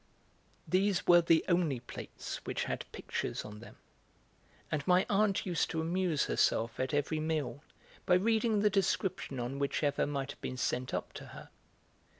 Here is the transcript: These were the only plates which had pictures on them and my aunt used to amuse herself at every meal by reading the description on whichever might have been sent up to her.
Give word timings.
These 0.67 1.05
were 1.05 1.21
the 1.21 1.45
only 1.47 1.79
plates 1.79 2.37
which 2.43 2.63
had 2.63 2.91
pictures 2.91 3.45
on 3.45 3.59
them 3.59 3.75
and 4.71 4.81
my 4.87 5.05
aunt 5.11 5.45
used 5.45 5.69
to 5.69 5.79
amuse 5.79 6.25
herself 6.25 6.79
at 6.79 6.91
every 6.91 7.19
meal 7.19 7.63
by 8.07 8.15
reading 8.15 8.61
the 8.61 8.69
description 8.71 9.39
on 9.39 9.59
whichever 9.59 10.07
might 10.07 10.31
have 10.31 10.41
been 10.41 10.57
sent 10.57 10.91
up 10.91 11.13
to 11.13 11.25
her. 11.37 11.49